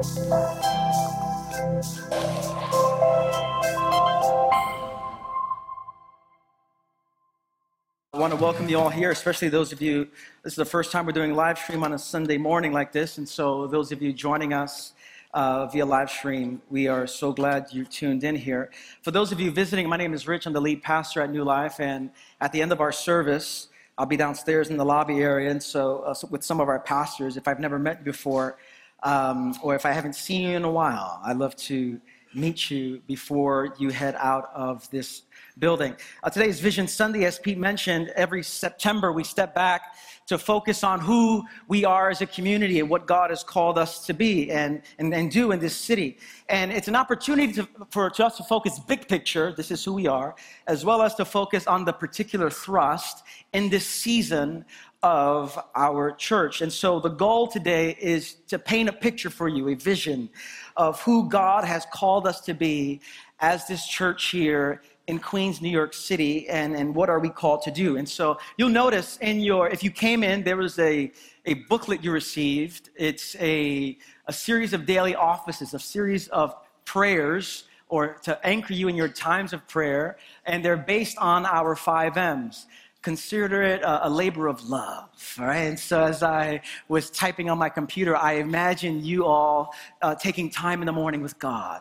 [0.00, 0.02] I
[8.14, 10.08] want to welcome you all here, especially those of you.
[10.42, 13.18] This is the first time we're doing live stream on a Sunday morning like this,
[13.18, 14.94] and so those of you joining us
[15.34, 18.70] uh, via live stream, we are so glad you tuned in here.
[19.02, 20.46] For those of you visiting, my name is Rich.
[20.46, 22.08] I'm the lead pastor at New Life, and
[22.40, 25.98] at the end of our service, I'll be downstairs in the lobby area, and so
[25.98, 27.36] uh, with some of our pastors.
[27.36, 28.56] If I've never met you before,
[29.02, 32.00] um, or if I haven't seen you in a while, I'd love to
[32.34, 35.22] meet you before you head out of this
[35.58, 35.96] building.
[36.22, 37.24] Uh, today is Vision Sunday.
[37.24, 39.96] As Pete mentioned, every September we step back
[40.26, 44.06] to focus on who we are as a community and what God has called us
[44.06, 46.18] to be and, and, and do in this city.
[46.48, 50.06] And it's an opportunity to, for us to focus big picture, this is who we
[50.06, 50.36] are,
[50.68, 54.64] as well as to focus on the particular thrust in this season
[55.02, 56.60] of our church.
[56.60, 60.28] And so the goal today is to paint a picture for you, a vision
[60.76, 63.00] of who God has called us to be
[63.40, 67.62] as this church here in Queens, New York City, and, and what are we called
[67.62, 67.96] to do?
[67.96, 71.10] And so you'll notice in your, if you came in, there was a,
[71.46, 72.90] a booklet you received.
[72.94, 78.86] It's a, a series of daily offices, a series of prayers or to anchor you
[78.86, 80.16] in your times of prayer,
[80.46, 82.66] and they're based on our five M's.
[83.02, 85.62] Consider it a, a labor of love, right?
[85.62, 90.50] And so as I was typing on my computer, I imagine you all uh, taking
[90.50, 91.80] time in the morning with God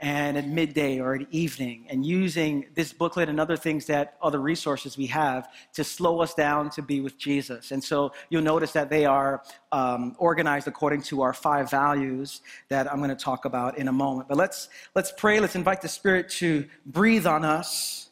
[0.00, 4.40] and at midday or at evening, and using this booklet and other things that other
[4.40, 7.70] resources we have to slow us down to be with Jesus.
[7.70, 12.40] And so you'll notice that they are um, organized according to our five values
[12.70, 14.28] that I'm going to talk about in a moment.
[14.28, 15.38] But let's let's pray.
[15.38, 18.09] Let's invite the Spirit to breathe on us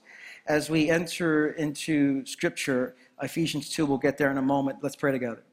[0.48, 2.96] as we enter into Scripture.
[3.22, 3.84] Ephesians 2.
[3.84, 4.78] We'll get there in a moment.
[4.82, 5.44] Let's pray together.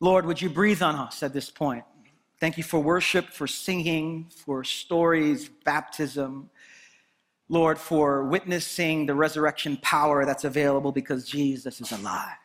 [0.00, 1.84] Lord, would you breathe on us at this point?
[2.40, 6.48] Thank you for worship, for singing, for stories, baptism.
[7.50, 12.39] Lord, for witnessing the resurrection power that's available because Jesus is alive.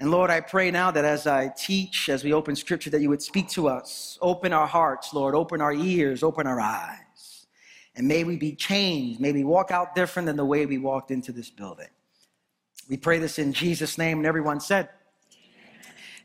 [0.00, 3.10] And Lord, I pray now that as I teach, as we open scripture, that you
[3.10, 4.18] would speak to us.
[4.22, 5.34] Open our hearts, Lord.
[5.34, 7.46] Open our ears, open our eyes.
[7.94, 9.20] And may we be changed.
[9.20, 11.88] May we walk out different than the way we walked into this building.
[12.88, 14.16] We pray this in Jesus' name.
[14.16, 14.88] And everyone said,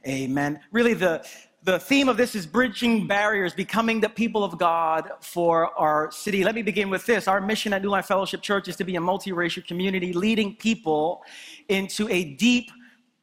[0.07, 0.61] Amen.
[0.71, 1.27] Really, the,
[1.63, 6.45] the theme of this is bridging barriers, becoming the people of God for our city.
[6.45, 7.27] Let me begin with this.
[7.27, 11.23] Our mission at New Life Fellowship Church is to be a multiracial community, leading people
[11.67, 12.71] into a deep,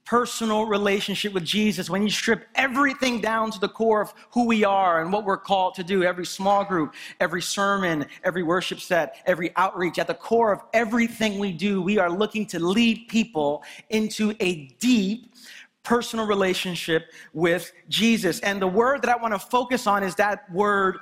[0.05, 1.89] personal relationship with Jesus.
[1.89, 5.37] When you strip everything down to the core of who we are and what we're
[5.37, 10.15] called to do, every small group, every sermon, every worship set, every outreach, at the
[10.15, 15.33] core of everything we do, we are looking to lead people into a deep,
[15.85, 18.41] personal relationship with Jesus.
[18.41, 20.99] And the word that I want to focus on is that word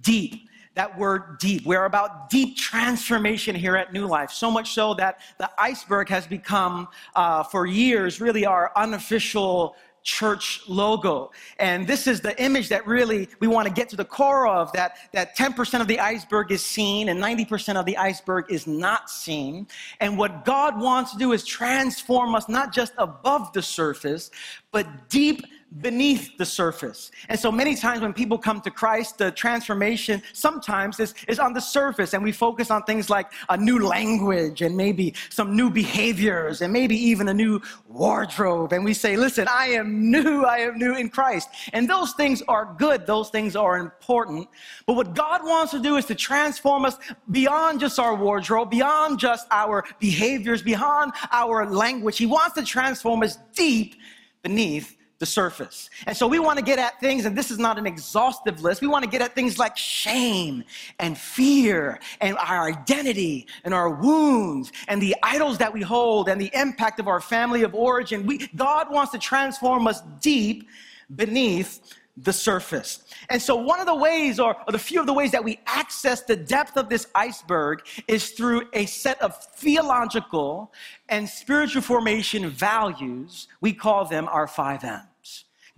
[0.00, 0.48] deep.
[0.80, 1.66] That word deep.
[1.66, 4.30] We're about deep transformation here at New Life.
[4.30, 10.62] So much so that the iceberg has become, uh, for years, really our unofficial church
[10.68, 11.32] logo.
[11.58, 14.72] And this is the image that really we want to get to the core of
[14.72, 19.10] that, that 10% of the iceberg is seen and 90% of the iceberg is not
[19.10, 19.66] seen.
[20.00, 24.30] And what God wants to do is transform us not just above the surface,
[24.72, 25.44] but deep
[25.80, 27.10] beneath the surface.
[27.28, 31.52] And so many times when people come to Christ, the transformation sometimes is, is on
[31.52, 35.70] the surface, and we focus on things like a new language and maybe some new
[35.70, 38.72] behaviors and maybe even a new wardrobe.
[38.72, 41.48] And we say, Listen, I am new, I am new in Christ.
[41.72, 44.48] And those things are good, those things are important.
[44.86, 46.96] But what God wants to do is to transform us
[47.30, 52.18] beyond just our wardrobe, beyond just our behaviors, beyond our language.
[52.18, 53.94] He wants to transform us deep
[54.42, 55.90] beneath the surface.
[56.06, 58.80] And so we want to get at things, and this is not an exhaustive list.
[58.80, 60.64] We want to get at things like shame
[60.98, 66.40] and fear and our identity and our wounds and the idols that we hold and
[66.40, 68.24] the impact of our family of origin.
[68.24, 70.66] We, God wants to transform us deep
[71.14, 71.80] beneath
[72.16, 73.04] the surface.
[73.28, 75.60] And so, one of the ways, or, or, the few of the ways that we
[75.66, 80.72] access the depth of this iceberg is through a set of theological
[81.08, 83.48] and spiritual formation values.
[83.60, 85.09] We call them our five M's.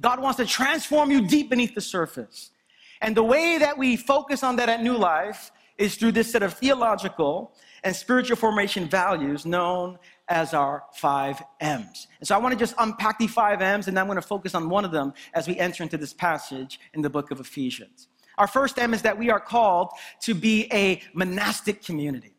[0.03, 2.51] God wants to transform you deep beneath the surface.
[3.01, 6.43] And the way that we focus on that at New Life is through this set
[6.43, 7.55] of theological
[7.85, 12.07] and spiritual formation values known as our five M's.
[12.19, 14.55] And so I want to just unpack the five M's, and I'm going to focus
[14.55, 18.09] on one of them as we enter into this passage in the book of Ephesians.
[18.39, 19.91] Our first M is that we are called
[20.23, 22.35] to be a monastic community.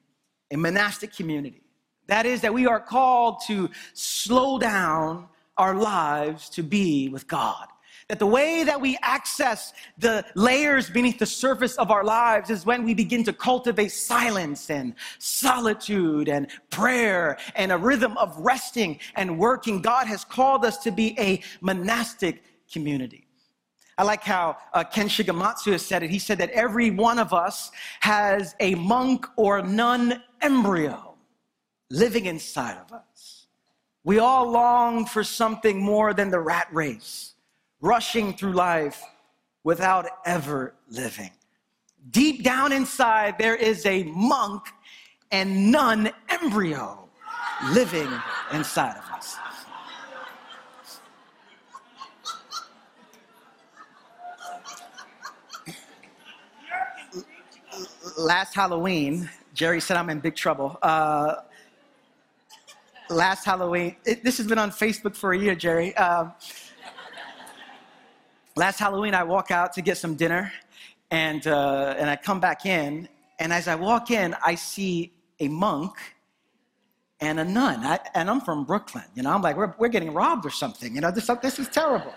[0.52, 1.62] A monastic community.
[2.08, 5.28] That is, that we are called to slow down
[5.58, 7.68] our lives to be with God.
[8.10, 12.66] That the way that we access the layers beneath the surface of our lives is
[12.66, 19.00] when we begin to cultivate silence and solitude and prayer and a rhythm of resting
[19.16, 19.82] and working.
[19.82, 23.28] God has called us to be a monastic community.
[23.98, 26.10] I like how uh, Ken Shigematsu has said it.
[26.10, 31.16] He said that every one of us has a monk or nun embryo
[31.90, 33.13] living inside of us.
[34.04, 37.36] We all long for something more than the rat race,
[37.82, 39.02] rushing through life
[39.64, 41.32] without ever living.
[42.10, 44.64] Deep down inside, there is a monk
[45.32, 47.08] and nun embryo
[47.72, 48.10] living
[48.52, 49.38] inside of us.
[58.18, 60.78] last Halloween, Jerry said I'm in big trouble.
[60.82, 61.36] Uh,
[63.10, 65.96] last Halloween, it, this has been on Facebook for a year, Jerry.
[65.96, 66.34] Um,
[68.56, 70.52] last Halloween, I walk out to get some dinner,
[71.12, 73.08] and, uh, and I come back in,
[73.40, 75.96] and as I walk in, I see a monk
[77.20, 77.80] and a nun.
[77.84, 79.06] I, and I'm from Brooklyn.
[79.16, 80.94] You know, I'm like, we're, we're getting robbed or something.
[80.94, 82.14] You know, this, this is terrible.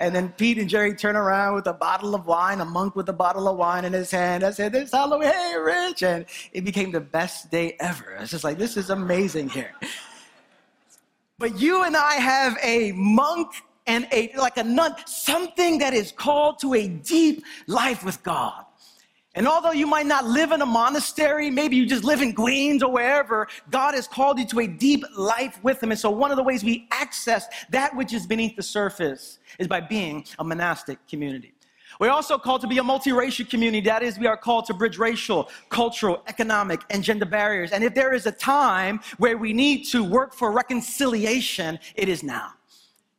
[0.00, 3.06] And then Pete and Jerry turn around with a bottle of wine, a monk with
[3.10, 4.42] a bottle of wine in his hand.
[4.42, 6.02] I said, This Halloween, hey, Rich.
[6.02, 8.16] And it became the best day ever.
[8.18, 9.72] It's just like, this is amazing here.
[11.40, 13.48] But you and I have a monk
[13.86, 18.66] and a like a nun, something that is called to a deep life with God.
[19.34, 22.82] And although you might not live in a monastery, maybe you just live in Queens
[22.82, 25.92] or wherever, God has called you to a deep life with Him.
[25.92, 29.66] And so, one of the ways we access that which is beneath the surface is
[29.66, 31.54] by being a monastic community.
[32.00, 33.82] We're also called to be a multiracial community.
[33.86, 37.72] That is, we are called to bridge racial, cultural, economic, and gender barriers.
[37.72, 42.22] And if there is a time where we need to work for reconciliation, it is
[42.22, 42.52] now.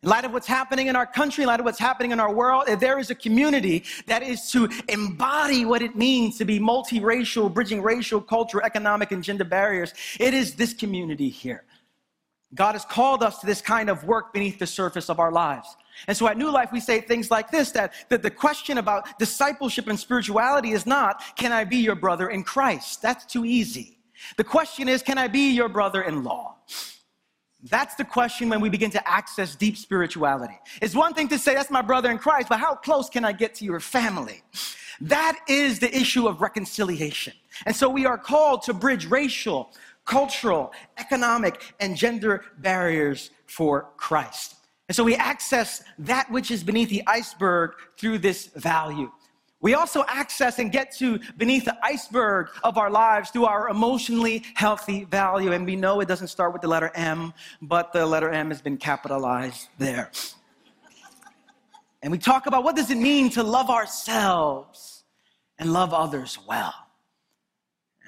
[0.02, 2.34] In light of what's happening in our country, in light of what's happening in our
[2.34, 6.60] world, if there is a community that is to embody what it means to be
[6.60, 11.66] multiracial, bridging racial, cultural, economic, and gender barriers, it is this community here.
[12.56, 15.78] God has called us to this kind of work beneath the surface of our lives.
[16.08, 19.20] And so at New Life, we say things like this that, that the question about
[19.20, 23.02] discipleship and spirituality is not, can I be your brother in Christ?
[23.02, 23.98] That's too easy.
[24.38, 26.56] The question is, can I be your brother in law?
[27.70, 30.58] That's the question when we begin to access deep spirituality.
[30.82, 33.34] It's one thing to say, that's my brother in Christ, but how close can I
[33.34, 34.42] get to your family?
[35.00, 37.34] That is the issue of reconciliation.
[37.66, 39.72] And so we are called to bridge racial,
[40.06, 44.56] cultural, economic, and gender barriers for Christ.
[44.92, 49.10] And so we access that which is beneath the iceberg through this value.
[49.62, 54.44] We also access and get to beneath the iceberg of our lives through our emotionally
[54.54, 55.54] healthy value.
[55.54, 58.62] And we know it doesn't start with the letter M, but the letter M has
[58.62, 60.12] been capitalized there.
[62.02, 65.06] And we talk about what does it mean to love ourselves
[65.58, 66.74] and love others well.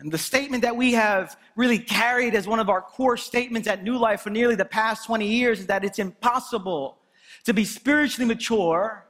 [0.03, 3.83] And the statement that we have really carried as one of our core statements at
[3.83, 6.97] New Life for nearly the past 20 years is that it's impossible
[7.45, 9.05] to be spiritually mature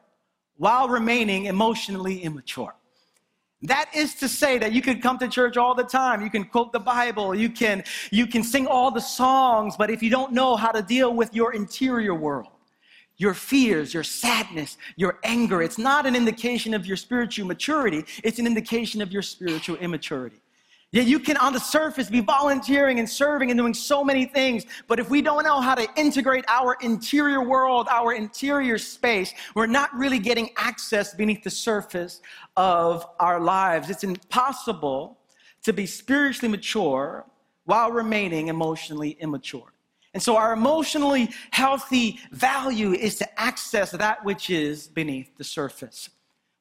[0.57, 2.75] while remaining emotionally immature.
[3.63, 6.21] That is to say that you can come to church all the time.
[6.21, 7.33] You can quote the Bible.
[7.33, 9.75] You can, you can sing all the songs.
[9.75, 12.51] But if you don't know how to deal with your interior world,
[13.17, 18.05] your fears, your sadness, your anger, it's not an indication of your spiritual maturity.
[18.23, 20.42] It's an indication of your spiritual immaturity.
[20.93, 24.63] Yet you can, on the surface, be volunteering and serving and doing so many things.
[24.87, 29.65] But if we don't know how to integrate our interior world, our interior space, we're
[29.65, 32.21] not really getting access beneath the surface
[32.57, 33.89] of our lives.
[33.89, 35.17] It's impossible
[35.63, 37.25] to be spiritually mature
[37.65, 39.73] while remaining emotionally immature.
[40.13, 46.09] And so, our emotionally healthy value is to access that which is beneath the surface.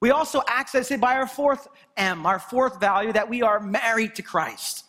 [0.03, 4.17] We also access it by our fourth M, our fourth value, that we are married
[4.17, 4.87] to Christ.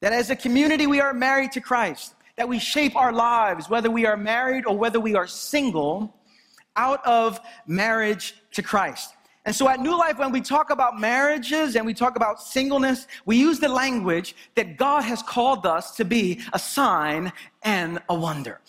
[0.00, 2.14] That as a community, we are married to Christ.
[2.36, 6.14] That we shape our lives, whether we are married or whether we are single,
[6.76, 9.14] out of marriage to Christ.
[9.44, 13.08] And so at New Life, when we talk about marriages and we talk about singleness,
[13.26, 17.32] we use the language that God has called us to be a sign
[17.64, 18.60] and a wonder.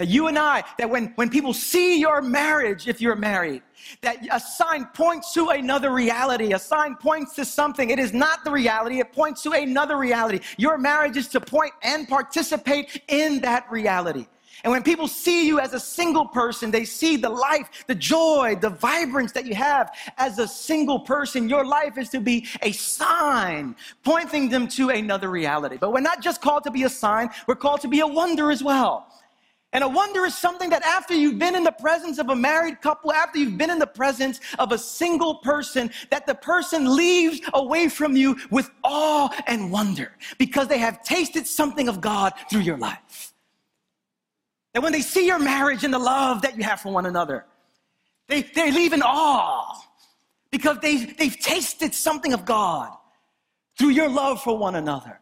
[0.00, 3.60] That you and I, that when, when people see your marriage, if you're married,
[4.00, 6.54] that a sign points to another reality.
[6.54, 7.90] A sign points to something.
[7.90, 10.40] It is not the reality, it points to another reality.
[10.56, 14.26] Your marriage is to point and participate in that reality.
[14.64, 18.56] And when people see you as a single person, they see the life, the joy,
[18.58, 21.46] the vibrance that you have as a single person.
[21.46, 25.76] Your life is to be a sign pointing them to another reality.
[25.78, 28.50] But we're not just called to be a sign, we're called to be a wonder
[28.50, 29.06] as well.
[29.72, 32.80] And a wonder is something that after you've been in the presence of a married
[32.80, 37.40] couple, after you've been in the presence of a single person, that the person leaves
[37.54, 42.62] away from you with awe and wonder because they have tasted something of God through
[42.62, 43.32] your life.
[44.74, 47.44] And when they see your marriage and the love that you have for one another,
[48.26, 49.80] they, they leave in awe
[50.50, 52.92] because they, they've tasted something of God
[53.78, 55.20] through your love for one another.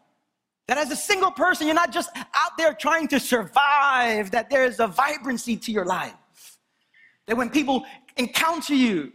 [0.69, 4.65] That as a single person, you're not just out there trying to survive, that there
[4.65, 6.13] is a vibrancy to your life.
[7.25, 9.11] That when people encounter you,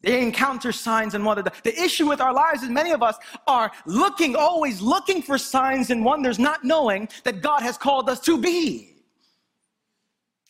[0.00, 1.44] they encounter signs and wonders.
[1.62, 3.16] The issue with our lives is many of us
[3.46, 8.20] are looking, always looking for signs and wonders, not knowing that God has called us
[8.20, 8.94] to be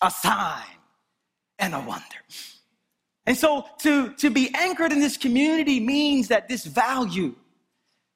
[0.03, 0.63] a sign
[1.59, 2.23] and a wonder.
[3.27, 7.35] And so to, to be anchored in this community means that this value,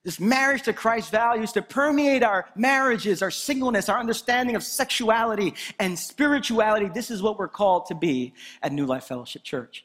[0.04, 5.54] this marriage to Christ values to permeate our marriages, our singleness, our understanding of sexuality
[5.78, 6.88] and spirituality.
[6.88, 9.85] This is what we're called to be at New Life Fellowship Church.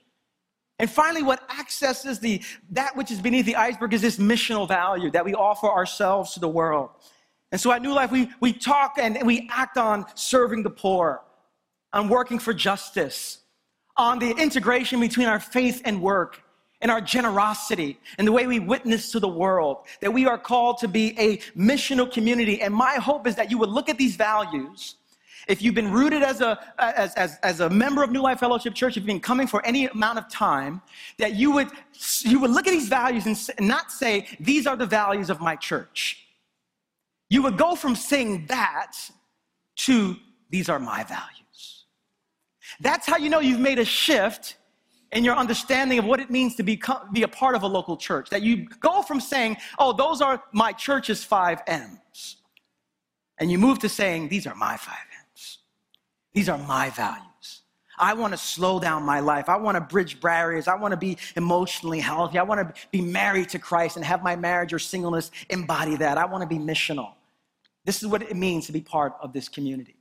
[0.79, 5.09] And finally, what accesses the that which is beneath the iceberg is this missional value
[5.12, 6.89] that we offer ourselves to the world.
[7.51, 11.21] And so at New Life, we, we talk and we act on serving the poor,
[11.93, 13.39] on working for justice,
[13.95, 16.43] on the integration between our faith and work,
[16.81, 20.77] and our generosity and the way we witness to the world, that we are called
[20.79, 22.62] to be a missional community.
[22.62, 24.96] And my hope is that you would look at these values.
[25.48, 28.75] If you've been rooted as a, as, as, as a member of New Life Fellowship
[28.75, 30.81] Church, if you've been coming for any amount of time,
[31.17, 31.69] that you would,
[32.22, 35.55] you would look at these values and not say, these are the values of my
[35.55, 36.27] church.
[37.29, 38.93] You would go from saying that
[39.77, 40.17] to,
[40.50, 41.86] these are my values.
[42.81, 44.57] That's how you know you've made a shift
[45.12, 46.82] in your understanding of what it means to be,
[47.14, 48.30] be a part of a local church.
[48.30, 52.38] That you go from saying, oh, those are my church's five M's,
[53.38, 55.60] and you move to saying, these are my five M's.
[56.34, 57.24] These are my values.
[57.98, 59.50] I want to slow down my life.
[59.50, 60.68] I want to bridge barriers.
[60.68, 62.38] I want to be emotionally healthy.
[62.38, 66.18] I want to be married to Christ and have my marriage or singleness embody that.
[66.18, 67.14] I want to be missional.
[67.86, 69.97] This is what it means to be part of this community.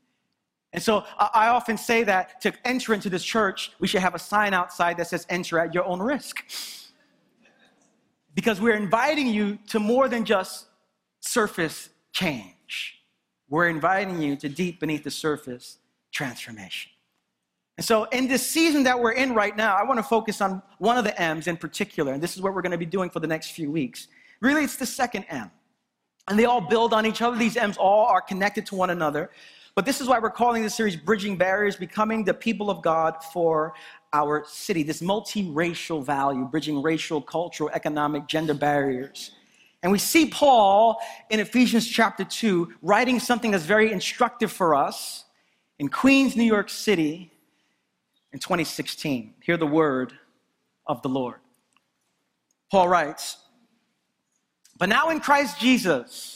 [0.77, 4.19] And so I often say that to enter into this church, we should have a
[4.19, 6.45] sign outside that says, enter at your own risk.
[8.35, 10.67] Because we're inviting you to more than just
[11.21, 13.01] surface change.
[13.49, 15.79] We're inviting you to deep beneath the surface
[16.13, 16.93] transformation.
[17.79, 20.63] And so, in this season that we're in right now, I want to focus on
[20.79, 23.09] one of the M's in particular, and this is what we're going to be doing
[23.09, 24.09] for the next few weeks.
[24.41, 25.51] Really, it's the second M.
[26.29, 27.37] And they all build on each other.
[27.37, 29.31] These M's all are connected to one another.
[29.77, 33.23] But this is why we're calling this series Bridging Barriers, Becoming the People of God
[33.23, 33.75] for
[34.15, 34.83] Our City.
[34.83, 39.33] This multiracial value, bridging racial, cultural, economic, gender barriers.
[39.83, 45.27] And we see Paul in Ephesians chapter 2 writing something that's very instructive for us
[45.79, 47.31] in Queens, New York City
[48.33, 49.35] in 2016.
[49.43, 50.15] Hear the word
[50.87, 51.37] of the Lord.
[52.71, 53.37] Paul writes,
[54.79, 56.36] But now in Christ Jesus,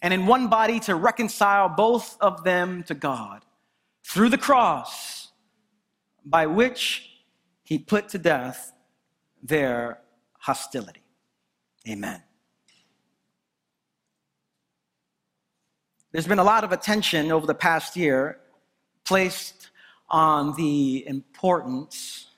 [0.00, 3.44] and in one body to reconcile both of them to God
[4.04, 5.28] through the cross,
[6.24, 7.10] by which
[7.62, 8.72] he put to death
[9.42, 10.00] their
[10.38, 11.02] hostility.
[11.88, 12.22] Amen.
[16.12, 18.40] There's been a lot of attention over the past year
[19.04, 19.70] placed
[20.08, 22.28] on the importance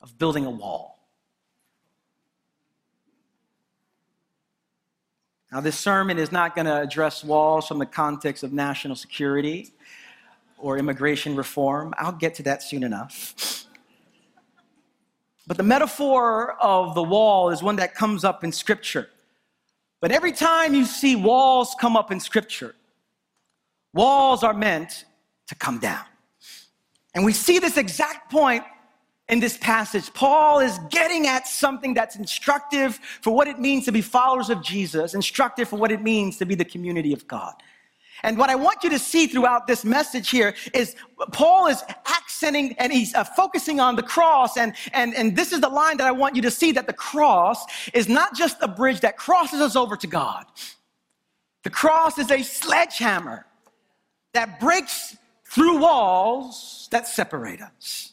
[0.00, 0.97] of building a wall.
[5.50, 9.72] Now, this sermon is not going to address walls from the context of national security
[10.58, 11.94] or immigration reform.
[11.96, 13.64] I'll get to that soon enough.
[15.46, 19.08] But the metaphor of the wall is one that comes up in Scripture.
[20.00, 22.74] But every time you see walls come up in Scripture,
[23.94, 25.06] walls are meant
[25.46, 26.04] to come down.
[27.14, 28.64] And we see this exact point
[29.28, 33.92] in this passage, Paul is getting at something that's instructive for what it means to
[33.92, 37.54] be followers of Jesus, instructive for what it means to be the community of God.
[38.22, 40.96] And what I want you to see throughout this message here is
[41.32, 44.56] Paul is accenting and he's uh, focusing on the cross.
[44.56, 46.92] And, and, and this is the line that I want you to see that the
[46.92, 50.46] cross is not just a bridge that crosses us over to God.
[51.62, 53.46] The cross is a sledgehammer
[54.32, 58.12] that breaks through walls that separate us.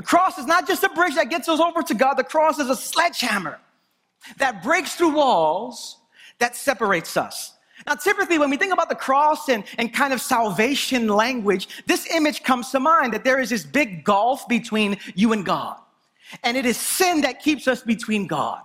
[0.00, 2.58] The cross is not just a bridge that gets us over to God, the cross
[2.58, 3.60] is a sledgehammer
[4.38, 5.98] that breaks through walls
[6.38, 7.52] that separates us.
[7.86, 12.10] Now, typically, when we think about the cross and, and kind of salvation language, this
[12.14, 15.76] image comes to mind that there is this big gulf between you and God.
[16.44, 18.62] And it is sin that keeps us between God.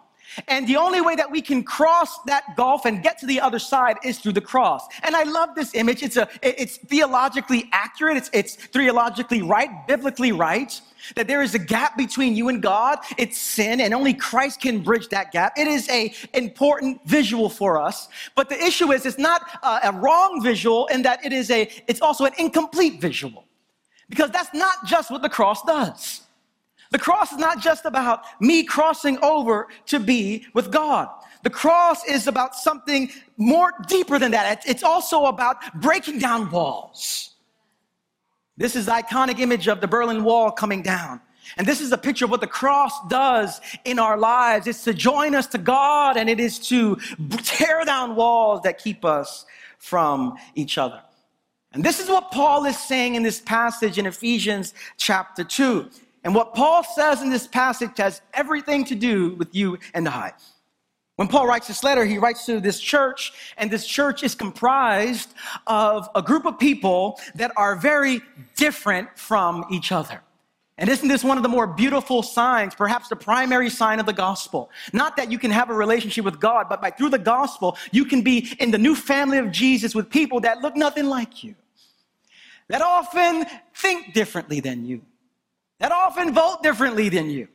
[0.48, 3.60] And the only way that we can cross that gulf and get to the other
[3.60, 4.86] side is through the cross.
[5.04, 6.04] And I love this image.
[6.04, 8.18] It's a, it's theologically accurate.
[8.18, 10.80] It's, it's theologically right, biblically right.
[11.16, 12.98] That there is a gap between you and God.
[13.18, 15.54] It's sin, and only Christ can bridge that gap.
[15.56, 18.08] It is a important visual for us.
[18.34, 21.70] But the issue is, it's not a, a wrong visual in that it is a,
[21.88, 23.46] it's also an incomplete visual.
[24.10, 26.22] Because that's not just what the cross does.
[26.92, 31.10] The cross is not just about me crossing over to be with God.
[31.44, 34.64] The cross is about something more deeper than that.
[34.68, 37.32] It's also about breaking down walls.
[38.58, 41.22] This is the iconic image of the Berlin Wall coming down.
[41.58, 44.66] And this is a picture of what the cross does in our lives.
[44.68, 46.98] It's to join us to God and it is to
[47.44, 49.46] tear down walls that keep us
[49.78, 51.02] from each other.
[51.74, 55.90] And this is what Paul is saying in this passage in Ephesians chapter 2.
[56.26, 60.34] And what Paul says in this passage has everything to do with you and I.
[61.18, 65.34] When Paul writes this letter, he writes to this church, and this church is comprised
[65.68, 68.22] of a group of people that are very
[68.58, 70.22] different from each other.
[70.78, 74.12] And isn't this one of the more beautiful signs, perhaps the primary sign of the
[74.12, 74.70] gospel?
[74.92, 78.04] Not that you can have a relationship with God, but by through the gospel, you
[78.04, 81.56] can be in the new family of Jesus with people that look nothing like you,
[82.68, 85.02] that often think differently than you,
[85.80, 87.48] that often vote differently than you.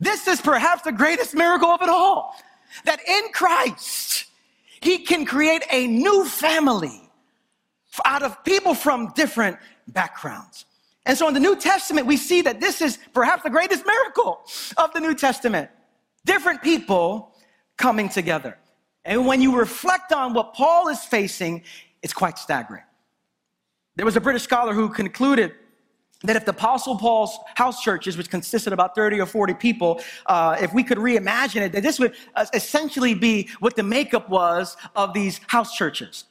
[0.00, 2.34] This is perhaps the greatest miracle of it all
[2.84, 4.26] that in Christ,
[4.80, 7.10] He can create a new family
[8.04, 9.56] out of people from different
[9.88, 10.66] backgrounds.
[11.06, 14.40] And so in the New Testament, we see that this is perhaps the greatest miracle
[14.76, 15.70] of the New Testament.
[16.24, 17.32] Different people
[17.76, 18.58] coming together.
[19.04, 21.62] And when you reflect on what Paul is facing,
[22.02, 22.82] it's quite staggering.
[23.94, 25.52] There was a British scholar who concluded
[26.22, 30.56] that if the Apostle Paul's house churches, which consisted about 30 or 40 people, uh,
[30.60, 34.76] if we could reimagine it, that this would uh, essentially be what the makeup was
[34.94, 36.24] of these house churches.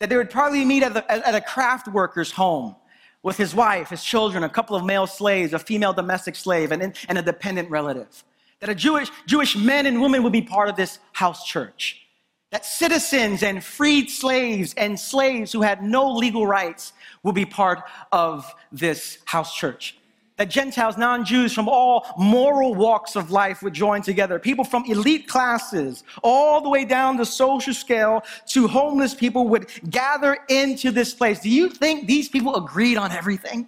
[0.00, 2.76] That they would probably meet at, the, at a craft worker's home
[3.22, 6.96] with his wife, his children, a couple of male slaves, a female domestic slave, and,
[7.08, 8.24] and a dependent relative.
[8.60, 12.05] That a Jewish, Jewish men and women would be part of this house church.
[12.52, 17.82] That citizens and freed slaves and slaves who had no legal rights will be part
[18.12, 19.98] of this house church.
[20.36, 24.38] That Gentiles, non Jews from all moral walks of life would join together.
[24.38, 29.68] People from elite classes, all the way down the social scale to homeless people would
[29.88, 31.40] gather into this place.
[31.40, 33.66] Do you think these people agreed on everything?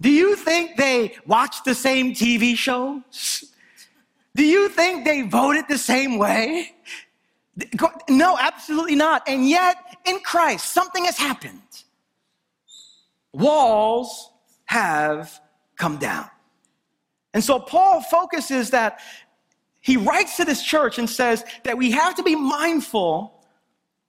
[0.00, 3.49] Do you think they watched the same TV shows?
[4.34, 6.74] Do you think they voted the same way?
[8.08, 9.28] No, absolutely not.
[9.28, 11.60] And yet, in Christ, something has happened.
[13.32, 14.30] Walls
[14.66, 15.40] have
[15.76, 16.28] come down.
[17.34, 19.00] And so Paul focuses that
[19.80, 23.44] he writes to this church and says that we have to be mindful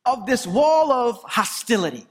[0.06, 2.08] of this wall of hostility.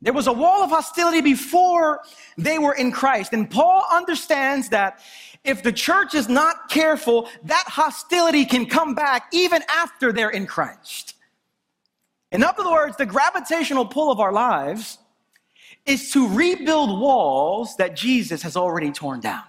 [0.00, 2.02] There was a wall of hostility before
[2.36, 3.32] they were in Christ.
[3.32, 5.00] And Paul understands that
[5.44, 10.46] if the church is not careful, that hostility can come back even after they're in
[10.46, 11.14] Christ.
[12.30, 14.98] In other words, the gravitational pull of our lives
[15.86, 19.44] is to rebuild walls that Jesus has already torn down.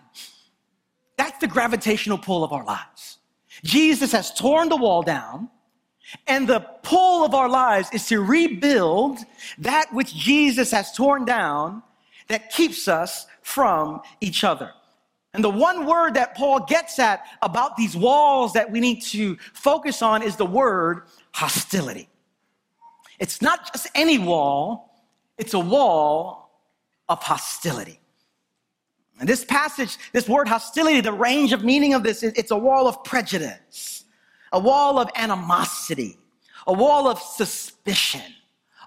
[1.18, 3.18] That's the gravitational pull of our lives.
[3.64, 5.50] Jesus has torn the wall down,
[6.28, 9.20] and the pull of our lives is to rebuild
[9.60, 11.84] that which Jesus has torn down
[12.28, 14.72] that keeps us from each other.
[15.34, 19.38] And the one word that Paul gets at about these walls that we need to
[19.54, 22.10] focus on is the word hostility.
[23.20, 25.04] It's not just any wall,
[25.38, 26.52] it's a wall
[27.08, 28.00] of hostility.
[29.20, 32.58] And this passage, this word hostility, the range of meaning of this, is it's a
[32.58, 33.99] wall of prejudice,
[34.52, 36.18] a wall of animosity,
[36.68, 38.22] a wall of suspicion,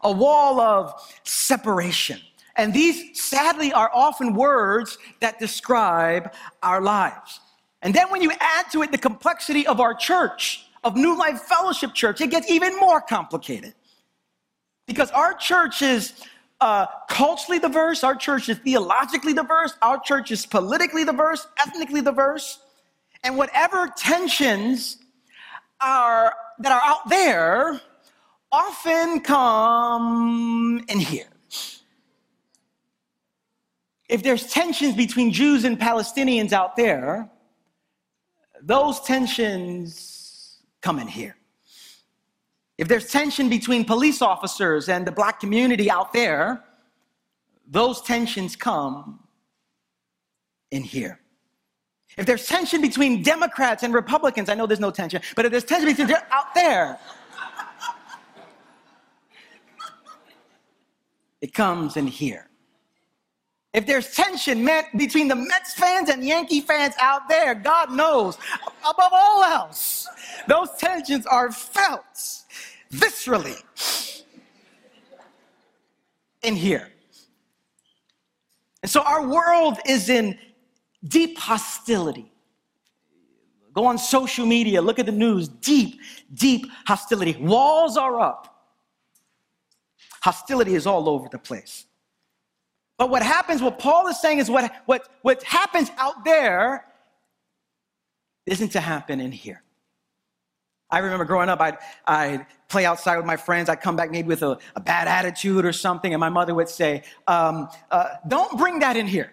[0.03, 0.95] a wall of
[1.25, 2.21] separation.
[2.57, 7.41] And these, sadly, are often words that describe our lives.
[7.81, 11.41] And then when you add to it the complexity of our church, of New Life
[11.43, 13.75] Fellowship Church, it gets even more complicated.
[14.87, 16.13] Because our church is
[16.61, 22.59] uh, culturally diverse, our church is theologically diverse, our church is politically diverse, ethnically diverse,
[23.25, 24.99] and whatever tensions
[25.83, 27.81] are that are out there
[28.51, 31.27] often come in here.
[34.09, 37.31] If there's tensions between Jews and Palestinians out there,
[38.61, 41.37] those tensions come in here.
[42.77, 46.63] If there's tension between police officers and the black community out there,
[47.67, 49.21] those tensions come
[50.71, 51.22] in here.
[52.17, 55.65] If there's tension between Democrats and Republicans, I know there's no tension, but if there's
[55.65, 56.99] tension between they're out there,
[61.41, 62.49] it comes in here.
[63.73, 68.37] If there's tension between the Mets fans and Yankee fans out there, God knows,
[68.87, 70.07] above all else,
[70.47, 72.05] those tensions are felt
[72.93, 73.63] viscerally
[76.43, 76.91] in here.
[78.83, 80.39] And so our world is in
[81.07, 82.33] deep hostility.
[83.75, 86.01] Go on social media, look at the news, deep,
[86.35, 87.37] deep hostility.
[87.41, 88.49] Walls are up.
[90.23, 91.87] Hostility is all over the place.
[92.99, 96.87] But what happens, what Paul is saying is what, what, what happens out there
[98.47, 99.63] isn't to happen in here.
[100.91, 103.71] I remember growing up, I'd, I'd play outside with my friends.
[103.71, 106.69] I'd come back maybe with a, a bad attitude or something, and my mother would
[106.69, 109.33] say, um, uh, Don't bring that in here.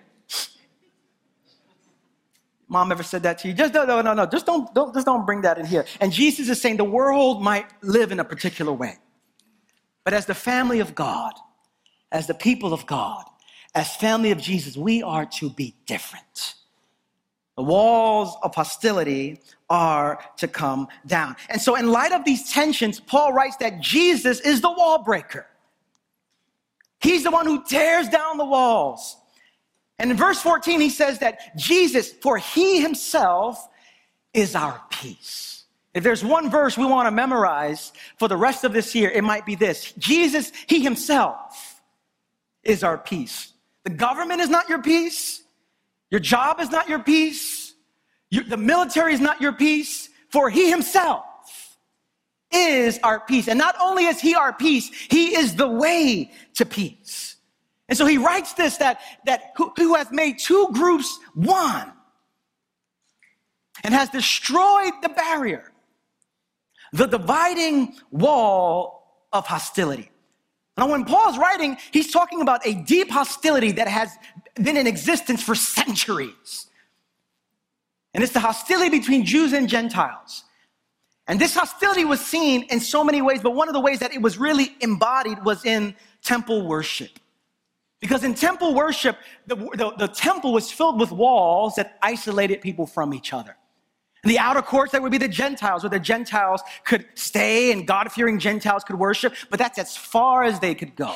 [2.69, 3.53] Mom ever said that to you?
[3.55, 4.27] Just no, no, no, no.
[4.27, 5.85] Just don't, don't, just don't bring that in here.
[5.99, 8.97] And Jesus is saying the world might live in a particular way.
[10.03, 11.33] But as the family of God,
[12.11, 13.25] as the people of God,
[13.73, 16.55] as family of Jesus, we are to be different.
[17.57, 21.35] The walls of hostility are to come down.
[21.49, 25.45] And so, in light of these tensions, Paul writes that Jesus is the wall breaker.
[27.01, 29.17] He's the one who tears down the walls.
[29.99, 33.67] And in verse 14, he says that Jesus, for he himself
[34.33, 35.65] is our peace.
[35.93, 39.23] If there's one verse we want to memorize for the rest of this year, it
[39.23, 41.81] might be this Jesus, he himself
[42.63, 43.53] is our peace.
[43.83, 45.43] The government is not your peace.
[46.11, 47.73] Your job is not your peace.
[48.31, 51.25] The military is not your peace, for he himself
[52.51, 53.47] is our peace.
[53.47, 57.35] And not only is he our peace, he is the way to peace.
[57.89, 61.91] And so he writes this that, that who, who has made two groups one
[63.83, 65.71] and has destroyed the barrier,
[66.93, 70.11] the dividing wall of hostility.
[70.77, 74.11] Now, when Paul's writing, he's talking about a deep hostility that has
[74.55, 76.67] been in existence for centuries.
[78.13, 80.43] And it's the hostility between Jews and Gentiles.
[81.27, 84.13] And this hostility was seen in so many ways, but one of the ways that
[84.13, 87.19] it was really embodied was in temple worship.
[87.99, 92.87] Because in temple worship, the, the, the temple was filled with walls that isolated people
[92.87, 93.57] from each other.
[94.23, 97.87] In the outer courts, that would be the Gentiles, where the Gentiles could stay and
[97.87, 101.15] God fearing Gentiles could worship, but that's as far as they could go.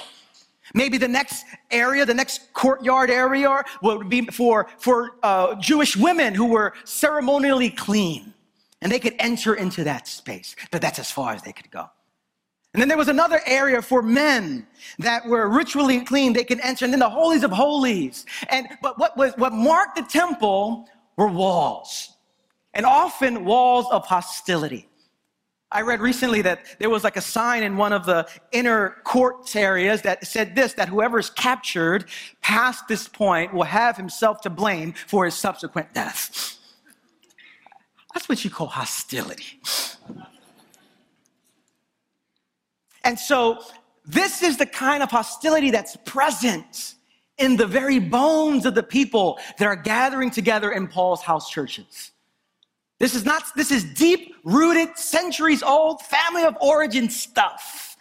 [0.73, 6.33] Maybe the next area, the next courtyard area would be for, for uh, Jewish women
[6.33, 8.33] who were ceremonially clean.
[8.81, 11.89] And they could enter into that space, but that's as far as they could go.
[12.73, 14.65] And then there was another area for men
[14.97, 16.33] that were ritually clean.
[16.33, 18.25] They could enter, and then the holies of holies.
[18.49, 22.15] And but what was what marked the temple were walls,
[22.73, 24.89] and often walls of hostility.
[25.73, 29.55] I read recently that there was like a sign in one of the inner courts
[29.55, 32.05] areas that said this that whoever is captured
[32.41, 36.57] past this point will have himself to blame for his subsequent death.
[38.13, 39.59] That's what you call hostility.
[43.03, 43.59] And so,
[44.05, 46.95] this is the kind of hostility that's present
[47.37, 52.11] in the very bones of the people that are gathering together in Paul's house churches.
[52.99, 57.97] This is not, this is deep rooted, centuries old, family of origin stuff.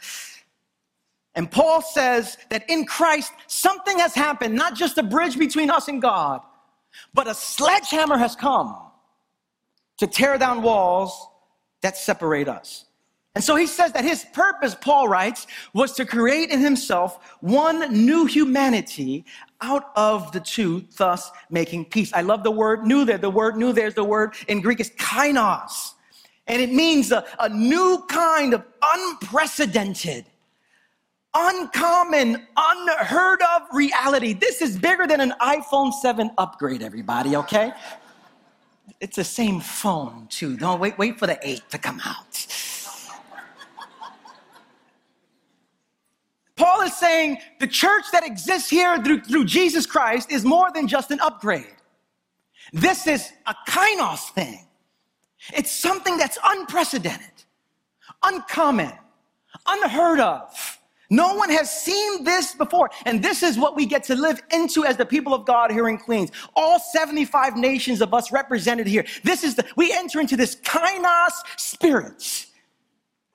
[1.34, 5.88] And Paul says that in Christ, something has happened, not just a bridge between us
[5.88, 6.42] and God,
[7.14, 8.76] but a sledgehammer has come
[9.98, 11.26] to tear down walls
[11.80, 12.84] that separate us.
[13.34, 18.04] And so he says that his purpose, Paul writes, was to create in himself one
[18.04, 19.24] new humanity
[19.62, 22.12] out of the two, thus making peace.
[22.12, 23.16] I love the word new there.
[23.16, 25.92] The word new there's the word in Greek is kainos.
[26.46, 30.26] And it means a, a new kind of unprecedented,
[31.32, 34.34] uncommon, unheard of reality.
[34.34, 37.72] This is bigger than an iPhone 7 upgrade, everybody, okay?
[39.00, 40.56] It's the same phone, too.
[40.56, 42.46] Don't wait, wait for the eight to come out.
[46.56, 51.10] Paul saying the church that exists here through, through Jesus Christ is more than just
[51.10, 51.74] an upgrade.
[52.72, 54.66] This is a kainos thing.
[55.54, 57.44] It's something that's unprecedented,
[58.22, 58.92] uncommon,
[59.66, 60.78] unheard of.
[61.10, 62.90] No one has seen this before.
[63.04, 65.88] And this is what we get to live into as the people of God here
[65.88, 66.30] in Queens.
[66.56, 69.04] All 75 nations of us represented here.
[69.22, 72.46] This is the, we enter into this kainos spirit.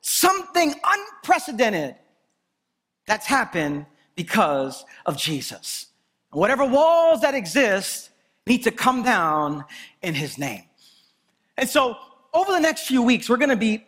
[0.02, 1.98] Something unprecedented
[3.08, 5.88] that's happened because of Jesus.
[6.32, 8.12] whatever walls that exist
[8.46, 9.66] need to come down
[10.04, 10.64] in his name.
[11.58, 11.96] And so
[12.34, 13.84] over the next few weeks, we're going to be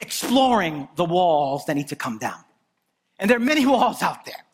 [0.00, 2.42] exploring the walls that need to come down.
[3.18, 4.44] And there are many walls out there,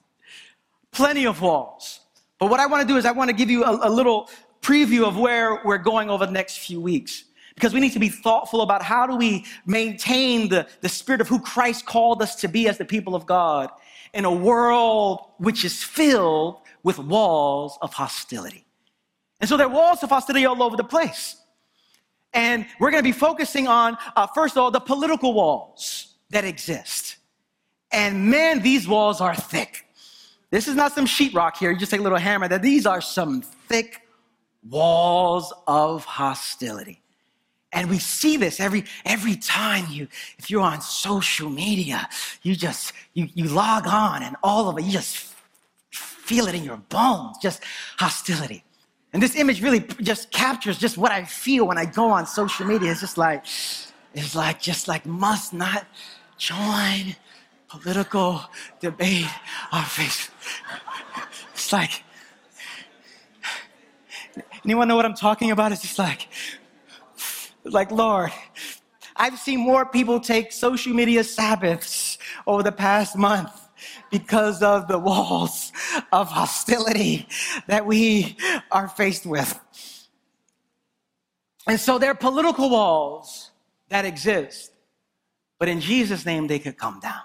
[0.90, 2.00] plenty of walls.
[2.38, 4.28] But what I want to do is I want to give you a, a little
[4.60, 7.24] preview of where we're going over the next few weeks.
[7.54, 11.28] Because we need to be thoughtful about how do we maintain the, the spirit of
[11.28, 13.70] who Christ called us to be as the people of God
[14.12, 18.64] in a world which is filled with walls of hostility.
[19.40, 21.36] And so there are walls of hostility all over the place.
[22.32, 26.44] And we're going to be focusing on, uh, first of all, the political walls that
[26.44, 27.16] exist.
[27.90, 29.86] And man, these walls are thick.
[30.50, 31.70] This is not some sheetrock here.
[31.70, 32.48] You just take a little hammer.
[32.48, 34.02] That these are some thick
[34.68, 37.02] walls of hostility.
[37.72, 42.08] And we see this every every time you, if you're on social media,
[42.42, 45.34] you just you you log on and all of it, you just
[45.90, 47.62] feel it in your bones, just
[47.96, 48.64] hostility.
[49.12, 52.66] And this image really just captures just what I feel when I go on social
[52.66, 52.92] media.
[52.92, 53.44] It's just like,
[54.14, 55.86] it's like just like must not
[56.38, 57.16] join
[57.68, 58.42] political
[58.80, 59.26] debate
[59.72, 60.30] on Facebook.
[61.52, 62.04] It's like,
[64.64, 65.72] anyone know what I'm talking about?
[65.72, 66.28] It's just like,
[67.64, 68.32] like, Lord,
[69.16, 73.52] I've seen more people take social media Sabbaths over the past month
[74.10, 75.72] because of the walls
[76.12, 77.26] of hostility
[77.66, 78.36] that we
[78.70, 79.58] are faced with.
[81.66, 83.50] And so there are political walls
[83.90, 84.72] that exist,
[85.58, 87.22] but in Jesus' name, they could come down.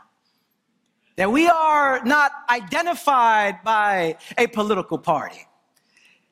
[1.16, 5.48] That we are not identified by a political party,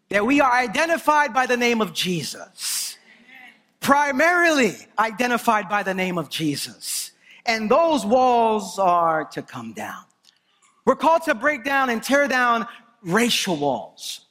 [0.09, 2.82] that we are identified by the name of Jesus,
[3.83, 7.11] primarily identified by the name of Jesus.
[7.45, 10.03] And those walls are to come down.
[10.85, 12.65] We're called to break down and tear down
[13.03, 14.21] racial walls.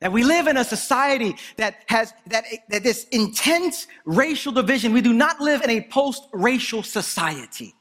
[0.00, 4.92] That we live in a society that has that, that this intense racial division.
[4.92, 7.74] We do not live in a post-racial society.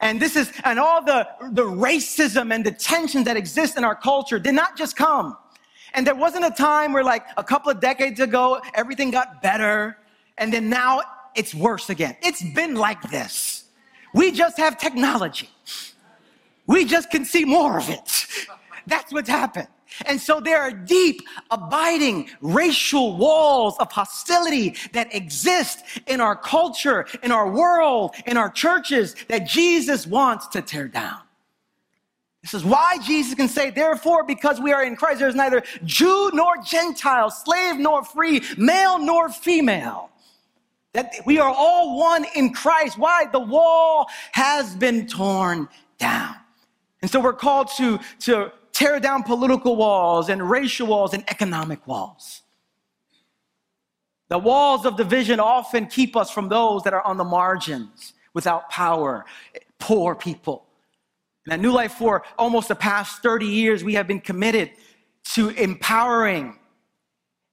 [0.00, 3.94] And this is, and all the, the racism and the tension that exists in our
[3.94, 5.36] culture did not just come.
[5.92, 9.98] And there wasn't a time where like a couple of decades ago, everything got better.
[10.38, 11.02] And then now
[11.34, 12.16] it's worse again.
[12.22, 13.64] It's been like this.
[14.14, 15.50] We just have technology.
[16.66, 18.26] We just can see more of it.
[18.86, 19.68] That's what's happened.
[20.06, 27.06] And so there are deep, abiding racial walls of hostility that exist in our culture,
[27.22, 31.20] in our world, in our churches that Jesus wants to tear down.
[32.42, 36.30] This is why Jesus can say, therefore, because we are in Christ, there's neither Jew
[36.32, 40.10] nor Gentile, slave nor free, male nor female.
[40.92, 42.98] That we are all one in Christ.
[42.98, 43.26] Why?
[43.30, 46.34] The wall has been torn down.
[47.02, 51.86] And so we're called to, to tear down political walls and racial walls and economic
[51.86, 52.42] walls.
[54.28, 58.70] The walls of division often keep us from those that are on the margins, without
[58.70, 59.24] power,
[59.80, 60.66] poor people.
[61.44, 64.70] And at New Life, for almost the past 30 years, we have been committed
[65.34, 66.59] to empowering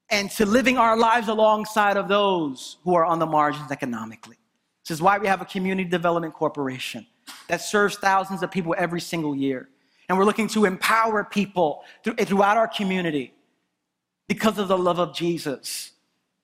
[0.09, 4.37] and to living our lives alongside of those who are on the margins economically.
[4.83, 7.05] This is why we have a community development corporation
[7.49, 9.67] that serves thousands of people every single year.
[10.07, 13.33] And we're looking to empower people throughout our community
[14.29, 15.91] because of the love of Jesus.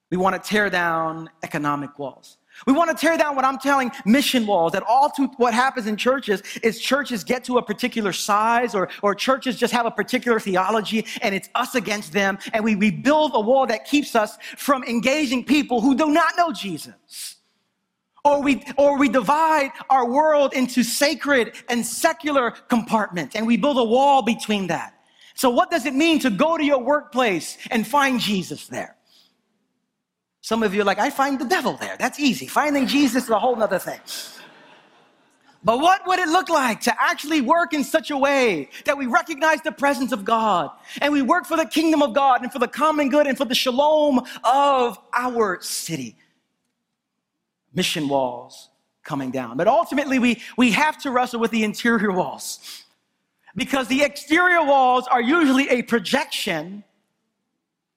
[0.10, 2.38] We want to tear down economic walls.
[2.66, 5.88] We want to tear down what I'm telling mission walls that all to what happens
[5.88, 9.92] in churches is churches get to a particular size or, or churches just have a
[9.92, 12.38] particular theology and it's us against them.
[12.54, 16.52] And we rebuild a wall that keeps us from engaging people who do not know
[16.52, 17.38] Jesus.
[18.26, 23.78] Or we, or we divide our world into sacred and secular compartments and we build
[23.78, 24.94] a wall between that.
[25.36, 28.96] So what does it mean to go to your workplace and find Jesus there?
[30.43, 31.95] Some of you are like, I find the devil there.
[31.97, 32.47] That's easy.
[32.47, 34.01] Finding Jesus is a whole nother thing.
[35.63, 39.06] But what would it look like to actually work in such a way that we
[39.06, 42.60] recognize the presence of God and we work for the kingdom of God and for
[42.60, 46.17] the common good and for the shalom of our city?
[47.73, 48.69] Mission walls
[49.03, 49.56] coming down.
[49.56, 52.84] But ultimately, we, we have to wrestle with the interior walls
[53.56, 56.84] because the exterior walls are usually a projection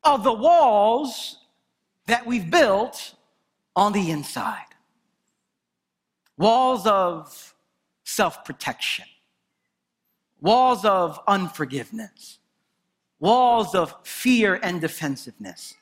[0.04, 1.38] of the walls
[2.06, 3.14] that we've built
[3.74, 4.64] on the inside.
[6.38, 7.54] Walls of
[8.04, 9.06] self protection,
[10.40, 12.38] walls of unforgiveness,
[13.18, 15.74] walls of fear and defensiveness,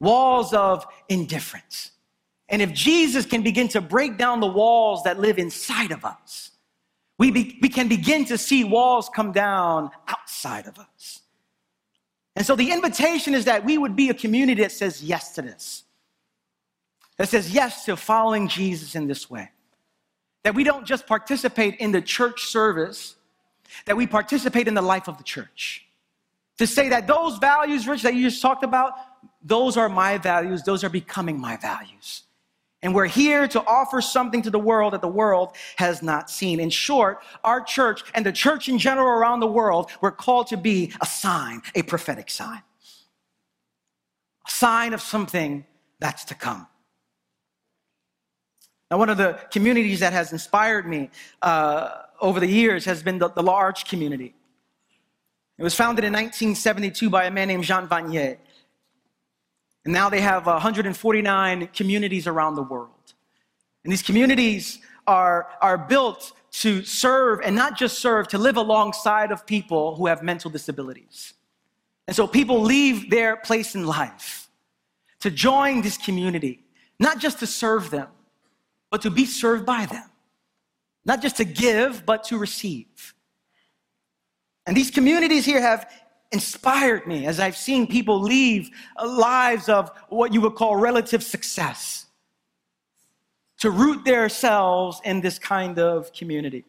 [0.00, 1.92] walls of indifference.
[2.48, 6.52] And if Jesus can begin to break down the walls that live inside of us,
[7.18, 11.22] we, be, we can begin to see walls come down outside of us.
[12.38, 15.42] And so the invitation is that we would be a community that says yes to
[15.42, 15.82] this,
[17.16, 19.50] that says yes to following Jesus in this way.
[20.44, 23.16] That we don't just participate in the church service,
[23.86, 25.84] that we participate in the life of the church.
[26.58, 28.92] To say that those values, Rich, that you just talked about,
[29.42, 32.22] those are my values, those are becoming my values.
[32.82, 36.60] And we're here to offer something to the world that the world has not seen.
[36.60, 40.56] In short, our church and the church in general around the world, we're called to
[40.56, 42.62] be a sign, a prophetic sign.
[44.46, 45.64] A sign of something
[45.98, 46.68] that's to come.
[48.90, 51.10] Now, one of the communities that has inspired me
[51.42, 54.34] uh, over the years has been the, the L'Arche community.
[55.58, 58.38] It was founded in 1972 by a man named Jean Vanier.
[59.88, 63.14] And now they have uh, 149 communities around the world.
[63.84, 69.32] And these communities are, are built to serve and not just serve, to live alongside
[69.32, 71.32] of people who have mental disabilities.
[72.06, 74.50] And so people leave their place in life
[75.20, 76.66] to join this community,
[77.00, 78.08] not just to serve them,
[78.90, 80.10] but to be served by them.
[81.06, 83.14] Not just to give, but to receive.
[84.66, 85.90] And these communities here have
[86.30, 88.70] inspired me as I've seen people leave
[89.02, 92.06] lives of what you would call relative success
[93.58, 96.64] to root themselves in this kind of community.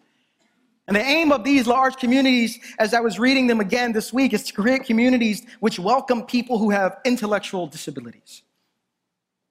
[0.88, 4.34] And the aim of these L'Arche communities, as I was reading them again this week,
[4.34, 8.42] is to create communities which welcome people who have intellectual disabilities.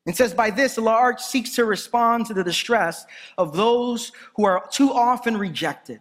[0.04, 4.66] It says, by this, L'Arche seeks to respond to the distress of those who are
[4.72, 6.00] too often rejected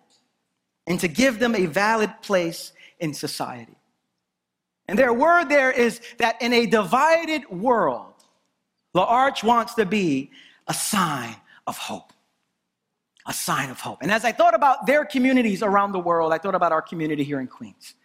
[0.88, 3.77] and to give them a valid place in society.
[4.88, 8.14] And their word there is that in a divided world,
[8.94, 10.32] the L'Arche wants to be
[10.68, 12.14] a sign of hope.
[13.26, 14.00] A sign of hope.
[14.02, 17.24] And as I thought about their communities around the world, I thought about our community
[17.24, 17.96] here in Queens.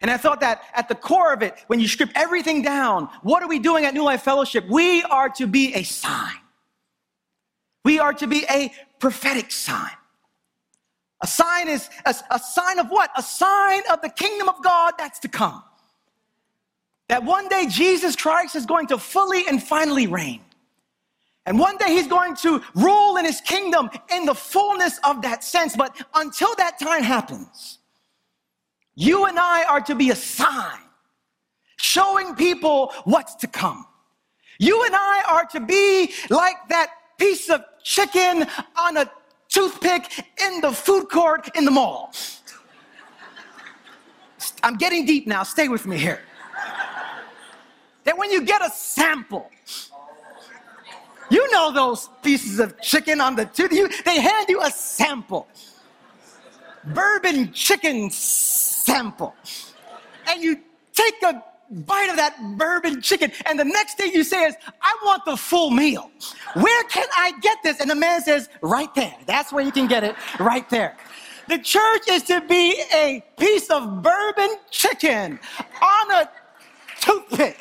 [0.00, 3.42] And I thought that at the core of it, when you strip everything down, what
[3.42, 4.64] are we doing at New Life Fellowship?
[4.70, 6.36] We are to be a sign.
[7.84, 9.90] We are to be a prophetic sign.
[11.22, 13.10] A sign is a, a sign of what?
[13.16, 15.62] A sign of the kingdom of God that's to come.
[17.10, 20.42] That one day Jesus Christ is going to fully and finally reign.
[21.44, 25.42] And one day he's going to rule in his kingdom in the fullness of that
[25.42, 25.74] sense.
[25.74, 27.80] But until that time happens,
[28.94, 30.78] you and I are to be a sign
[31.78, 33.86] showing people what's to come.
[34.60, 38.46] You and I are to be like that piece of chicken
[38.76, 39.10] on a
[39.48, 42.12] toothpick in the food court in the mall.
[44.62, 46.20] I'm getting deep now, stay with me here
[48.10, 49.48] that when you get a sample,
[51.30, 55.46] you know those pieces of chicken on the tooth, they hand you a sample.
[56.86, 59.32] Bourbon chicken sample.
[60.26, 60.58] And you
[60.92, 64.96] take a bite of that bourbon chicken, and the next thing you say is, I
[65.04, 66.10] want the full meal.
[66.54, 67.78] Where can I get this?
[67.78, 69.14] And the man says, Right there.
[69.26, 70.96] That's where you can get it, right there.
[71.46, 75.38] The church is to be a piece of bourbon chicken
[75.80, 76.28] on a
[77.00, 77.58] toothpick.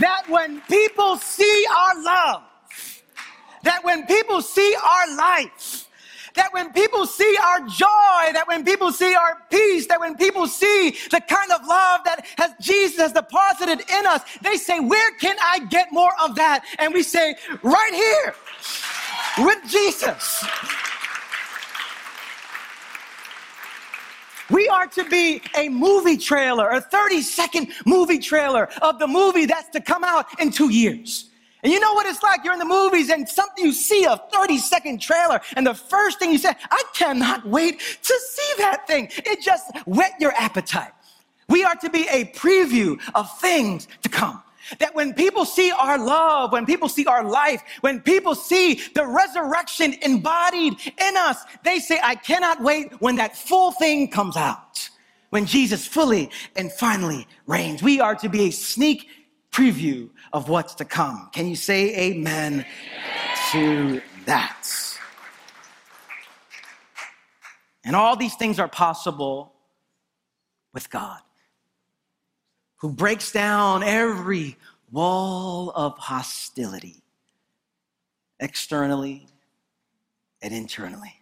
[0.00, 2.42] That when people see our love,
[3.62, 5.86] that when people see our life,
[6.36, 10.46] that when people see our joy, that when people see our peace, that when people
[10.46, 15.10] see the kind of love that has Jesus has deposited in us, they say, Where
[15.12, 16.64] can I get more of that?
[16.78, 18.34] And we say, Right here
[19.38, 20.44] with Jesus.
[24.50, 29.46] We are to be a movie trailer, a 30 second movie trailer of the movie
[29.46, 31.30] that's to come out in two years.
[31.62, 32.44] And you know what it's like?
[32.44, 36.20] You're in the movies and something you see a 30 second trailer, and the first
[36.20, 39.08] thing you say, I cannot wait to see that thing.
[39.16, 40.92] It just whet your appetite.
[41.48, 44.42] We are to be a preview of things to come.
[44.78, 49.06] That when people see our love, when people see our life, when people see the
[49.06, 54.88] resurrection embodied in us, they say, I cannot wait when that full thing comes out.
[55.30, 57.82] When Jesus fully and finally reigns.
[57.82, 59.08] We are to be a sneak
[59.50, 61.30] preview of what's to come.
[61.32, 62.64] Can you say amen,
[63.52, 64.68] to that?
[67.84, 69.52] And all these things are possible
[70.74, 71.20] with God
[72.78, 74.56] who breaks down every
[74.90, 77.02] wall of hostility,
[78.40, 79.26] externally
[80.42, 81.14] and internally.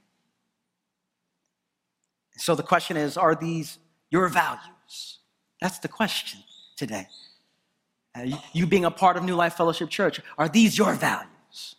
[2.36, 3.78] So the question is are these
[4.11, 5.18] your values?
[5.61, 6.40] That's the question
[6.76, 7.07] today.
[8.16, 11.76] Uh, you being a part of New Life Fellowship Church, are these your values?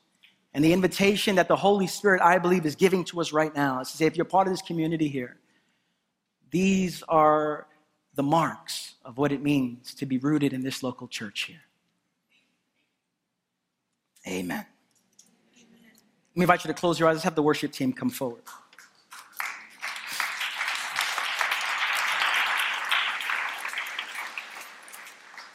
[0.53, 3.82] And the invitation that the Holy Spirit, I believe, is giving to us right now
[3.82, 5.38] is to say, if you're part of this community here,
[6.49, 7.67] these are
[8.16, 11.61] the marks of what it means to be rooted in this local church here.
[14.28, 14.66] Amen.
[15.55, 17.16] Let me invite you to close your eyes.
[17.16, 18.43] Let's have the worship team come forward.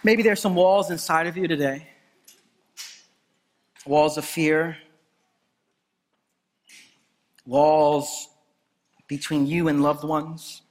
[0.03, 1.87] Maybe there's some walls inside of you today
[3.87, 4.77] walls of fear,
[7.45, 8.29] walls
[9.09, 10.63] between you and loved ones.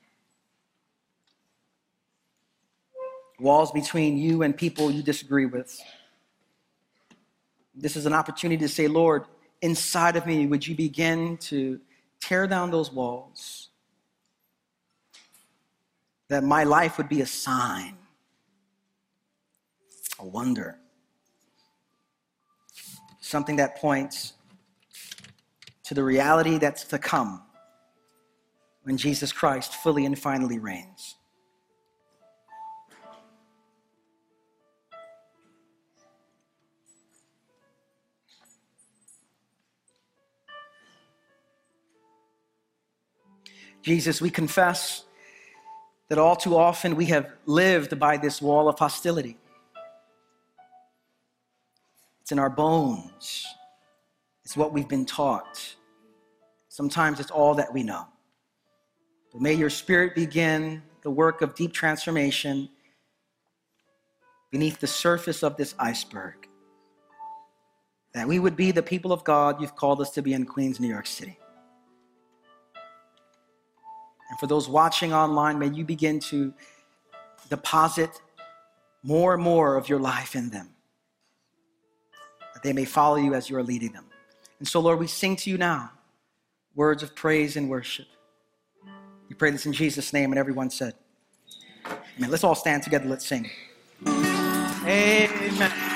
[3.40, 5.80] Walls between you and people you disagree with.
[7.74, 9.26] This is an opportunity to say, Lord,
[9.62, 11.80] inside of me, would you begin to
[12.20, 13.70] tear down those walls?
[16.28, 17.98] That my life would be a sign,
[20.20, 20.78] a wonder,
[23.22, 24.34] something that points
[25.86, 27.42] to the reality that's to come
[28.84, 31.16] when Jesus Christ fully and finally reigns.
[43.82, 45.06] Jesus, we confess
[46.10, 49.38] that all too often we have lived by this wall of hostility.
[52.22, 53.46] It's in our bones,
[54.44, 55.76] it's what we've been taught.
[56.68, 58.08] Sometimes it's all that we know.
[59.32, 62.70] But may your spirit begin the work of deep transformation
[64.52, 66.48] beneath the surface of this iceberg.
[68.14, 70.80] That we would be the people of God you've called us to be in Queens,
[70.80, 71.39] New York City.
[74.30, 76.54] And for those watching online, may you begin to
[77.50, 78.22] deposit
[79.04, 80.70] more and more of your life in them,
[82.54, 84.06] that they may follow you as you are leading them.
[84.60, 85.92] And so, Lord, we sing to you now
[86.76, 88.08] words of praise and worship.
[89.28, 90.94] We pray this in Jesus' name, and everyone said,
[92.18, 92.30] Amen.
[92.30, 93.08] Let's all stand together.
[93.08, 93.50] Let's sing.
[94.86, 95.89] Amen.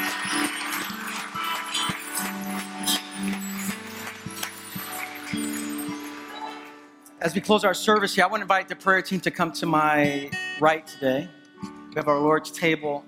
[7.23, 9.53] As we close our service here, I want to invite the prayer team to come
[9.53, 11.29] to my right today.
[11.61, 13.05] We have our Lord's table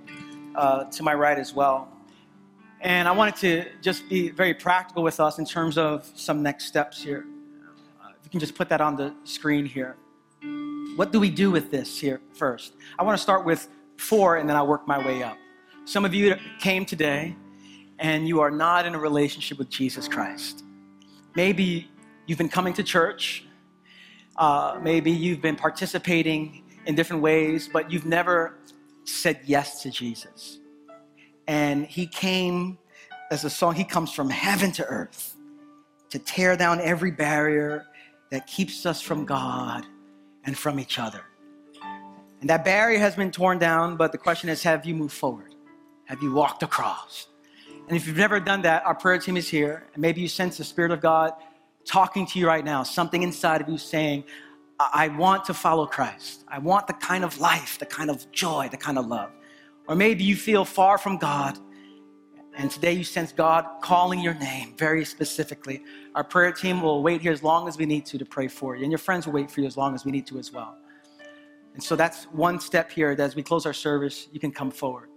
[0.55, 1.91] uh, to my right as well.
[2.79, 6.63] And I wanted to just be very practical with us in terms of some next
[6.63, 7.25] steps here.
[8.01, 9.97] Uh, if you can just put that on the screen here.
[10.95, 12.71] What do we do with this here first?
[12.97, 15.37] I want to start with four and then I'll work my way up.
[15.83, 17.35] Some of you came today
[17.99, 20.63] and you are not in a relationship with Jesus Christ.
[21.35, 21.91] Maybe
[22.27, 23.45] you've been coming to church
[24.37, 28.57] uh, maybe you've been participating in different ways, but you've never
[29.05, 30.59] said yes to Jesus.
[31.47, 32.77] And He came,
[33.31, 35.35] as a song, He comes from heaven to earth
[36.09, 37.85] to tear down every barrier
[38.31, 39.85] that keeps us from God
[40.45, 41.21] and from each other.
[42.41, 45.55] And that barrier has been torn down, but the question is have you moved forward?
[46.05, 47.27] Have you walked across?
[47.87, 49.87] And if you've never done that, our prayer team is here.
[49.93, 51.33] And maybe you sense the Spirit of God
[51.85, 54.23] talking to you right now, something inside of you saying,
[54.79, 56.43] I want to follow Christ.
[56.47, 59.31] I want the kind of life, the kind of joy, the kind of love.
[59.87, 61.57] Or maybe you feel far from God,
[62.57, 65.83] and today you sense God calling your name very specifically.
[66.15, 68.75] Our prayer team will wait here as long as we need to to pray for
[68.75, 70.51] you, and your friends will wait for you as long as we need to as
[70.51, 70.75] well.
[71.73, 74.71] And so that's one step here that as we close our service, you can come
[74.71, 75.09] forward.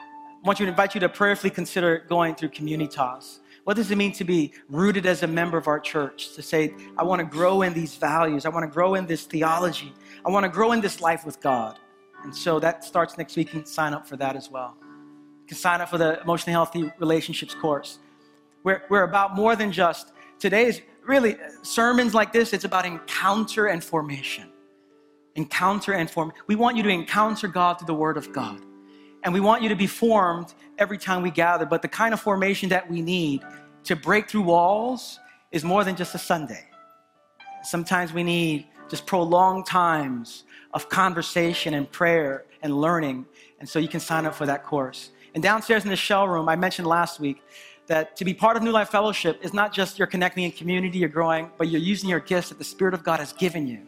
[0.00, 3.40] I want you to invite you to prayerfully consider going through community Communitas.
[3.68, 6.32] What does it mean to be rooted as a member of our church?
[6.36, 8.46] To say, I want to grow in these values.
[8.46, 9.92] I want to grow in this theology.
[10.24, 11.78] I want to grow in this life with God.
[12.24, 13.48] And so that starts next week.
[13.48, 14.74] You can sign up for that as well.
[14.80, 17.98] You can sign up for the Emotionally Healthy Relationships course.
[18.64, 23.84] We're, we're about more than just today's really sermons like this, it's about encounter and
[23.84, 24.50] formation.
[25.34, 26.32] Encounter and form.
[26.46, 28.64] We want you to encounter God through the Word of God.
[29.24, 31.66] And we want you to be formed every time we gather.
[31.66, 33.42] But the kind of formation that we need
[33.84, 35.18] to break through walls
[35.50, 36.64] is more than just a Sunday.
[37.62, 43.26] Sometimes we need just prolonged times of conversation and prayer and learning.
[43.60, 45.10] And so you can sign up for that course.
[45.34, 47.42] And downstairs in the shell room, I mentioned last week
[47.86, 50.98] that to be part of New Life Fellowship is not just you're connecting in community,
[50.98, 53.86] you're growing, but you're using your gifts that the Spirit of God has given you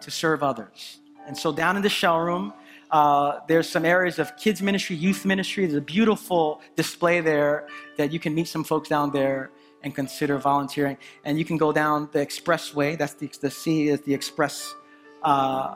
[0.00, 1.00] to serve others.
[1.26, 2.52] And so down in the shell room,
[2.90, 5.66] uh, there's some areas of kids ministry, youth ministry.
[5.66, 9.50] There's a beautiful display there that you can meet some folks down there
[9.82, 10.96] and consider volunteering.
[11.24, 12.96] And you can go down the expressway.
[12.98, 14.74] That's the, the C is the express
[15.22, 15.74] uh,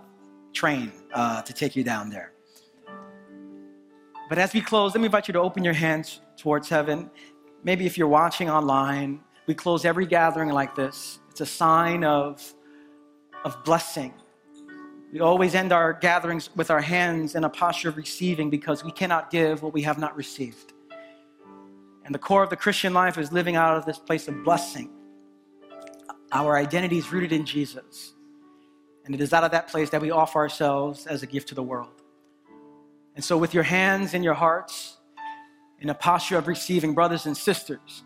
[0.52, 2.32] train uh, to take you down there.
[4.28, 7.10] But as we close, let me invite you to open your hands towards heaven.
[7.64, 11.18] Maybe if you're watching online, we close every gathering like this.
[11.30, 12.42] It's a sign of,
[13.44, 14.14] of blessing.
[15.12, 18.90] We always end our gatherings with our hands in a posture of receiving because we
[18.90, 20.72] cannot give what we have not received.
[22.06, 24.90] And the core of the Christian life is living out of this place of blessing.
[26.32, 28.14] Our identity is rooted in Jesus.
[29.04, 31.54] And it is out of that place that we offer ourselves as a gift to
[31.54, 32.02] the world.
[33.14, 34.96] And so, with your hands and your hearts,
[35.80, 38.04] in a posture of receiving, brothers and sisters,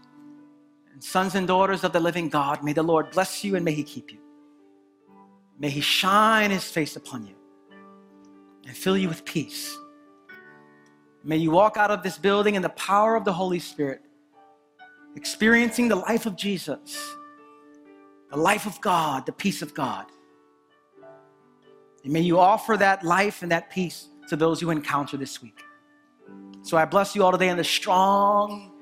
[0.93, 3.75] and sons and daughters of the living God, may the Lord bless you and may
[3.75, 4.19] He keep you.
[5.59, 7.35] May He shine His face upon you
[8.67, 9.77] and fill you with peace.
[11.25, 14.01] May you walk out of this building in the power of the Holy Spirit,
[15.17, 17.17] experiencing the life of Jesus,
[18.31, 20.07] the life of God, the peace of God.
[22.05, 25.63] And may you offer that life and that peace to those you encounter this week.
[26.63, 28.73] So I bless you all today in the strong,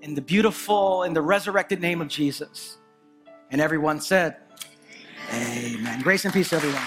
[0.00, 2.78] in the beautiful, in the resurrected name of Jesus.
[3.50, 4.36] And everyone said,
[5.32, 6.00] Amen.
[6.00, 6.82] Grace and peace, to everyone.